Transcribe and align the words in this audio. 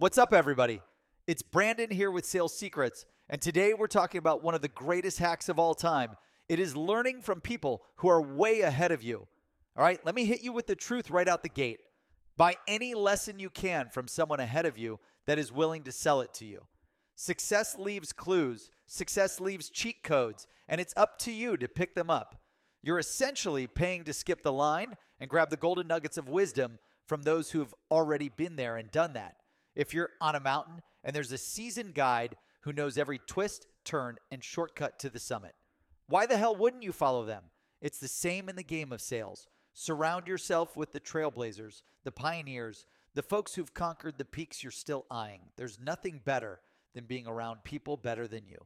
What's 0.00 0.16
up, 0.16 0.32
everybody? 0.32 0.80
It's 1.26 1.42
Brandon 1.42 1.90
here 1.90 2.10
with 2.10 2.24
Sales 2.24 2.56
Secrets, 2.56 3.04
and 3.28 3.38
today 3.38 3.74
we're 3.74 3.86
talking 3.86 4.18
about 4.18 4.42
one 4.42 4.54
of 4.54 4.62
the 4.62 4.68
greatest 4.68 5.18
hacks 5.18 5.50
of 5.50 5.58
all 5.58 5.74
time. 5.74 6.16
It 6.48 6.58
is 6.58 6.74
learning 6.74 7.20
from 7.20 7.42
people 7.42 7.82
who 7.96 8.08
are 8.08 8.22
way 8.22 8.62
ahead 8.62 8.92
of 8.92 9.02
you. 9.02 9.28
All 9.76 9.84
right, 9.84 10.00
let 10.06 10.14
me 10.14 10.24
hit 10.24 10.40
you 10.40 10.54
with 10.54 10.66
the 10.66 10.74
truth 10.74 11.10
right 11.10 11.28
out 11.28 11.42
the 11.42 11.50
gate. 11.50 11.80
Buy 12.38 12.54
any 12.66 12.94
lesson 12.94 13.38
you 13.38 13.50
can 13.50 13.90
from 13.90 14.08
someone 14.08 14.40
ahead 14.40 14.64
of 14.64 14.78
you 14.78 15.00
that 15.26 15.38
is 15.38 15.52
willing 15.52 15.82
to 15.82 15.92
sell 15.92 16.22
it 16.22 16.32
to 16.32 16.46
you. 16.46 16.62
Success 17.14 17.76
leaves 17.78 18.14
clues, 18.14 18.70
success 18.86 19.38
leaves 19.38 19.68
cheat 19.68 20.02
codes, 20.02 20.46
and 20.66 20.80
it's 20.80 20.94
up 20.96 21.18
to 21.18 21.30
you 21.30 21.58
to 21.58 21.68
pick 21.68 21.94
them 21.94 22.08
up. 22.08 22.40
You're 22.82 22.98
essentially 23.00 23.66
paying 23.66 24.04
to 24.04 24.14
skip 24.14 24.44
the 24.44 24.50
line 24.50 24.96
and 25.20 25.28
grab 25.28 25.50
the 25.50 25.58
golden 25.58 25.88
nuggets 25.88 26.16
of 26.16 26.26
wisdom 26.26 26.78
from 27.06 27.20
those 27.20 27.50
who've 27.50 27.74
already 27.90 28.30
been 28.30 28.56
there 28.56 28.78
and 28.78 28.90
done 28.90 29.12
that. 29.12 29.34
If 29.80 29.94
you're 29.94 30.10
on 30.20 30.34
a 30.34 30.40
mountain 30.40 30.82
and 31.02 31.16
there's 31.16 31.32
a 31.32 31.38
seasoned 31.38 31.94
guide 31.94 32.36
who 32.64 32.72
knows 32.74 32.98
every 32.98 33.18
twist, 33.26 33.66
turn, 33.82 34.18
and 34.30 34.44
shortcut 34.44 34.98
to 34.98 35.08
the 35.08 35.18
summit, 35.18 35.54
why 36.06 36.26
the 36.26 36.36
hell 36.36 36.54
wouldn't 36.54 36.82
you 36.82 36.92
follow 36.92 37.24
them? 37.24 37.44
It's 37.80 37.96
the 37.96 38.06
same 38.06 38.50
in 38.50 38.56
the 38.56 38.62
game 38.62 38.92
of 38.92 39.00
sales. 39.00 39.48
Surround 39.72 40.28
yourself 40.28 40.76
with 40.76 40.92
the 40.92 41.00
trailblazers, 41.00 41.80
the 42.04 42.12
pioneers, 42.12 42.84
the 43.14 43.22
folks 43.22 43.54
who've 43.54 43.72
conquered 43.72 44.18
the 44.18 44.26
peaks 44.26 44.62
you're 44.62 44.70
still 44.70 45.06
eyeing. 45.10 45.40
There's 45.56 45.80
nothing 45.80 46.20
better 46.22 46.60
than 46.94 47.04
being 47.04 47.26
around 47.26 47.64
people 47.64 47.96
better 47.96 48.28
than 48.28 48.46
you, 48.46 48.58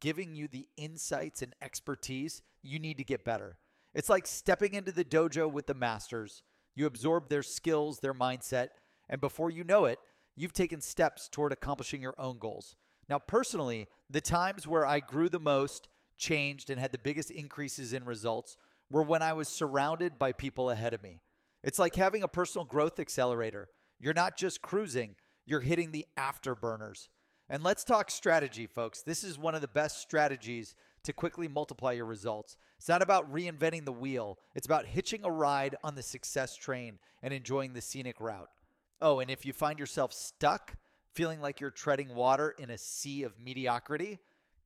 giving 0.00 0.34
you 0.34 0.48
the 0.48 0.66
insights 0.76 1.42
and 1.42 1.54
expertise 1.62 2.42
you 2.64 2.80
need 2.80 2.98
to 2.98 3.04
get 3.04 3.24
better. 3.24 3.56
It's 3.94 4.08
like 4.08 4.26
stepping 4.26 4.74
into 4.74 4.90
the 4.90 5.04
dojo 5.04 5.48
with 5.48 5.68
the 5.68 5.74
masters. 5.74 6.42
You 6.74 6.86
absorb 6.86 7.28
their 7.28 7.44
skills, 7.44 8.00
their 8.00 8.14
mindset, 8.14 8.70
and 9.08 9.20
before 9.20 9.52
you 9.52 9.62
know 9.62 9.84
it, 9.84 10.00
you've 10.36 10.52
taken 10.52 10.80
steps 10.80 11.28
toward 11.28 11.52
accomplishing 11.52 12.02
your 12.02 12.14
own 12.18 12.38
goals. 12.38 12.76
Now, 13.08 13.18
personally, 13.18 13.88
the 14.10 14.20
times 14.20 14.66
where 14.66 14.86
I 14.86 15.00
grew 15.00 15.28
the 15.28 15.40
most, 15.40 15.88
changed, 16.18 16.70
and 16.70 16.80
had 16.80 16.92
the 16.92 16.98
biggest 16.98 17.30
increases 17.30 17.92
in 17.92 18.04
results 18.04 18.56
were 18.90 19.02
when 19.02 19.22
I 19.22 19.32
was 19.32 19.48
surrounded 19.48 20.18
by 20.18 20.32
people 20.32 20.70
ahead 20.70 20.94
of 20.94 21.02
me. 21.02 21.20
It's 21.62 21.78
like 21.78 21.96
having 21.96 22.22
a 22.22 22.28
personal 22.28 22.64
growth 22.64 23.00
accelerator. 23.00 23.68
You're 23.98 24.14
not 24.14 24.36
just 24.36 24.62
cruising, 24.62 25.16
you're 25.46 25.60
hitting 25.60 25.92
the 25.92 26.06
afterburners. 26.18 27.08
And 27.48 27.62
let's 27.62 27.84
talk 27.84 28.10
strategy, 28.10 28.66
folks. 28.66 29.02
This 29.02 29.22
is 29.22 29.38
one 29.38 29.54
of 29.54 29.60
the 29.60 29.68
best 29.68 30.00
strategies 30.00 30.74
to 31.04 31.12
quickly 31.12 31.46
multiply 31.46 31.92
your 31.92 32.04
results. 32.04 32.56
It's 32.78 32.88
not 32.88 33.02
about 33.02 33.32
reinventing 33.32 33.84
the 33.84 33.92
wheel, 33.92 34.38
it's 34.54 34.66
about 34.66 34.86
hitching 34.86 35.24
a 35.24 35.30
ride 35.30 35.76
on 35.84 35.94
the 35.94 36.02
success 36.02 36.56
train 36.56 36.98
and 37.22 37.32
enjoying 37.32 37.72
the 37.72 37.80
scenic 37.80 38.20
route. 38.20 38.48
Oh, 39.00 39.20
and 39.20 39.30
if 39.30 39.44
you 39.44 39.52
find 39.52 39.78
yourself 39.78 40.12
stuck, 40.12 40.76
feeling 41.12 41.40
like 41.40 41.60
you're 41.60 41.70
treading 41.70 42.14
water 42.14 42.54
in 42.58 42.70
a 42.70 42.78
sea 42.78 43.22
of 43.22 43.38
mediocrity, 43.38 44.18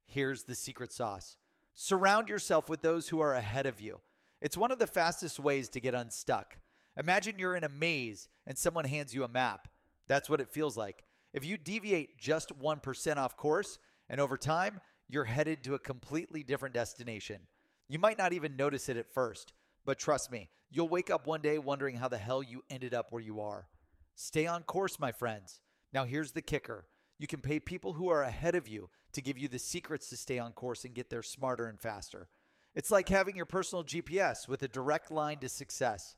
here's 0.06 0.45
the 0.45 0.55
secret 0.55 0.92
sauce 0.92 1.37
surround 1.75 2.28
yourself 2.28 2.69
with 2.69 2.83
those 2.83 3.09
who 3.09 3.20
are 3.20 3.34
ahead 3.34 3.64
of 3.64 3.81
you. 3.81 4.00
It's 4.42 4.56
one 4.56 4.70
of 4.70 4.78
the 4.78 4.87
fastest 4.87 5.39
ways 5.39 5.69
to 5.70 5.81
get 5.81 5.95
unstuck. 5.95 6.59
Imagine 6.98 7.39
you're 7.39 7.56
in 7.56 7.64
a 7.64 7.69
maze 7.70 8.28
and 8.47 8.59
someone 8.59 8.84
hands 8.84 9.14
you 9.14 9.25
a 9.25 9.28
map. 9.28 9.69
That's 10.06 10.28
what 10.28 10.41
it 10.41 10.50
feels 10.50 10.77
like. 10.77 11.05
If 11.33 11.44
you 11.44 11.56
deviate 11.56 12.19
just 12.19 12.59
1% 12.59 13.17
off 13.17 13.37
course, 13.37 13.78
and 14.09 14.20
over 14.20 14.37
time, 14.37 14.81
you're 15.09 15.25
headed 15.25 15.62
to 15.65 15.75
a 15.75 15.78
completely 15.78 16.42
different 16.42 16.75
destination. 16.75 17.42
You 17.89 17.98
might 17.98 18.19
not 18.19 18.33
even 18.33 18.56
notice 18.56 18.89
it 18.89 18.97
at 18.97 19.15
first, 19.15 19.53
but 19.84 19.98
trust 19.98 20.31
me, 20.31 20.50
you'll 20.70 20.89
wake 20.89 21.11
up 21.11 21.27
one 21.27 21.41
day 21.41 21.59
wondering 21.59 21.97
how 21.97 22.09
the 22.09 22.19
hell 22.19 22.42
you 22.42 22.62
ended 22.69 22.92
up 22.92 23.11
where 23.11 23.22
you 23.22 23.41
are. 23.41 23.69
Stay 24.14 24.47
on 24.47 24.62
course, 24.62 24.98
my 24.98 25.12
friends. 25.12 25.61
Now, 25.92 26.05
here's 26.05 26.33
the 26.33 26.42
kicker 26.42 26.86
you 27.19 27.27
can 27.27 27.41
pay 27.41 27.61
people 27.61 27.92
who 27.92 28.08
are 28.08 28.22
ahead 28.22 28.55
of 28.55 28.66
you 28.66 28.89
to 29.12 29.20
give 29.20 29.36
you 29.36 29.47
the 29.47 29.58
secrets 29.58 30.08
to 30.08 30.16
stay 30.16 30.39
on 30.39 30.53
course 30.53 30.84
and 30.84 30.94
get 30.94 31.11
there 31.11 31.22
smarter 31.22 31.66
and 31.66 31.78
faster. 31.78 32.28
It's 32.75 32.91
like 32.91 33.08
having 33.08 33.36
your 33.36 33.47
personal 33.47 33.84
GPS 33.84 34.48
with 34.48 34.62
a 34.62 34.69
direct 34.69 35.10
line 35.10 35.38
to 35.38 35.48
success. 35.48 36.16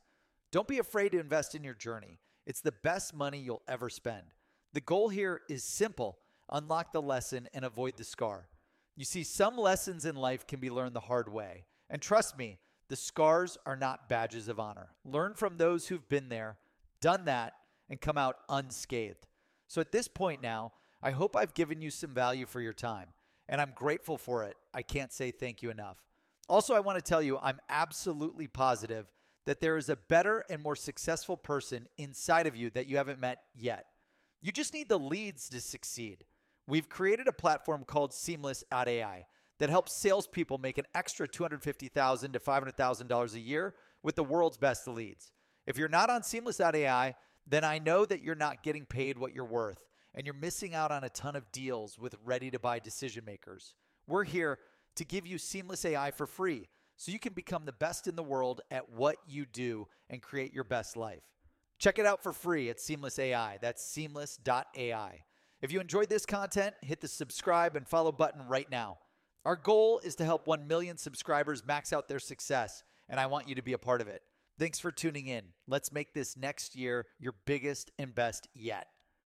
Don't 0.51 0.67
be 0.67 0.77
afraid 0.77 1.11
to 1.11 1.19
invest 1.19 1.55
in 1.55 1.63
your 1.63 1.73
journey. 1.73 2.19
It's 2.45 2.61
the 2.61 2.71
best 2.71 3.13
money 3.13 3.39
you'll 3.39 3.63
ever 3.67 3.89
spend. 3.89 4.23
The 4.71 4.81
goal 4.81 5.09
here 5.09 5.41
is 5.49 5.63
simple 5.63 6.19
unlock 6.49 6.91
the 6.91 7.01
lesson 7.01 7.49
and 7.53 7.65
avoid 7.65 7.97
the 7.97 8.03
scar. 8.03 8.47
You 8.95 9.05
see, 9.05 9.23
some 9.23 9.57
lessons 9.57 10.05
in 10.05 10.15
life 10.15 10.45
can 10.45 10.59
be 10.59 10.69
learned 10.69 10.95
the 10.95 10.99
hard 11.01 11.31
way. 11.31 11.65
And 11.89 12.01
trust 12.01 12.37
me, 12.37 12.59
the 12.89 12.95
scars 12.95 13.57
are 13.65 13.75
not 13.75 14.07
badges 14.07 14.47
of 14.47 14.59
honor. 14.59 14.89
Learn 15.03 15.33
from 15.33 15.57
those 15.57 15.87
who've 15.87 16.07
been 16.07 16.29
there, 16.29 16.57
done 17.01 17.25
that, 17.25 17.53
and 17.89 18.01
come 18.01 18.17
out 18.17 18.37
unscathed. 18.49 19.27
So 19.67 19.81
at 19.81 19.91
this 19.91 20.07
point 20.07 20.41
now, 20.41 20.73
I 21.01 21.11
hope 21.11 21.35
I've 21.35 21.53
given 21.53 21.81
you 21.81 21.89
some 21.89 22.13
value 22.13 22.45
for 22.45 22.61
your 22.61 22.73
time, 22.73 23.07
and 23.49 23.59
I'm 23.59 23.73
grateful 23.75 24.17
for 24.17 24.43
it. 24.43 24.55
I 24.73 24.81
can't 24.81 25.11
say 25.11 25.31
thank 25.31 25.61
you 25.61 25.69
enough. 25.69 25.97
Also, 26.47 26.73
I 26.73 26.79
want 26.79 26.97
to 26.97 27.03
tell 27.03 27.21
you, 27.21 27.39
I'm 27.39 27.59
absolutely 27.69 28.47
positive 28.47 29.07
that 29.45 29.59
there 29.59 29.77
is 29.77 29.89
a 29.89 29.95
better 29.95 30.45
and 30.49 30.61
more 30.61 30.75
successful 30.75 31.35
person 31.35 31.87
inside 31.97 32.47
of 32.47 32.55
you 32.55 32.69
that 32.71 32.87
you 32.87 32.97
haven't 32.97 33.19
met 33.19 33.39
yet. 33.55 33.87
You 34.41 34.51
just 34.51 34.73
need 34.73 34.89
the 34.89 34.99
leads 34.99 35.49
to 35.49 35.61
succeed. 35.61 36.25
We've 36.67 36.89
created 36.89 37.27
a 37.27 37.33
platform 37.33 37.83
called 37.85 38.13
Seamless.ai 38.13 39.25
that 39.59 39.69
helps 39.69 39.93
salespeople 39.93 40.57
make 40.57 40.77
an 40.77 40.85
extra 40.95 41.27
250,000 41.27 42.31
to 42.33 42.39
$500,000 42.39 43.33
a 43.33 43.39
year 43.39 43.75
with 44.01 44.15
the 44.15 44.23
world's 44.23 44.57
best 44.57 44.87
leads. 44.87 45.31
If 45.65 45.77
you're 45.77 45.89
not 45.89 46.09
on 46.09 46.23
Seamless.ai, 46.23 47.15
then 47.47 47.63
I 47.63 47.79
know 47.79 48.05
that 48.05 48.21
you're 48.21 48.35
not 48.35 48.63
getting 48.63 48.85
paid 48.85 49.17
what 49.17 49.33
you're 49.33 49.45
worth 49.45 49.85
and 50.15 50.25
you're 50.25 50.35
missing 50.35 50.73
out 50.73 50.91
on 50.91 51.03
a 51.03 51.09
ton 51.09 51.35
of 51.35 51.51
deals 51.51 51.97
with 51.97 52.15
ready 52.23 52.51
to 52.51 52.59
buy 52.59 52.79
decision 52.79 53.25
makers. 53.25 53.73
We're 54.07 54.23
here 54.23 54.59
to 54.95 55.05
give 55.05 55.25
you 55.25 55.37
Seamless 55.37 55.85
AI 55.85 56.11
for 56.11 56.27
free 56.27 56.67
so 56.95 57.11
you 57.11 57.19
can 57.19 57.33
become 57.33 57.65
the 57.65 57.71
best 57.71 58.07
in 58.07 58.15
the 58.15 58.23
world 58.23 58.61
at 58.69 58.91
what 58.91 59.17
you 59.27 59.45
do 59.45 59.87
and 60.09 60.21
create 60.21 60.53
your 60.53 60.63
best 60.63 60.95
life. 60.95 61.23
Check 61.79 61.99
it 61.99 62.05
out 62.05 62.21
for 62.21 62.31
free 62.31 62.69
at 62.69 62.79
Seamless 62.79 63.19
AI. 63.19 63.57
That's 63.61 63.83
seamless.ai. 63.83 65.23
If 65.61 65.71
you 65.71 65.79
enjoyed 65.79 66.09
this 66.09 66.25
content, 66.25 66.75
hit 66.81 67.01
the 67.01 67.07
subscribe 67.07 67.75
and 67.75 67.87
follow 67.87 68.11
button 68.11 68.47
right 68.47 68.69
now. 68.69 68.99
Our 69.45 69.55
goal 69.55 69.99
is 70.03 70.15
to 70.15 70.25
help 70.25 70.47
1 70.47 70.67
million 70.67 70.97
subscribers 70.97 71.65
max 71.65 71.91
out 71.91 72.07
their 72.07 72.19
success, 72.19 72.83
and 73.09 73.19
I 73.19 73.25
want 73.25 73.49
you 73.49 73.55
to 73.55 73.61
be 73.61 73.73
a 73.73 73.77
part 73.77 73.99
of 73.99 74.07
it. 74.07 74.21
Thanks 74.59 74.79
for 74.79 74.91
tuning 74.91 75.27
in. 75.27 75.45
Let's 75.67 75.91
make 75.91 76.13
this 76.13 76.37
next 76.37 76.75
year 76.75 77.07
your 77.19 77.33
biggest 77.45 77.91
and 77.97 78.13
best 78.13 78.47
yet. 78.53 78.87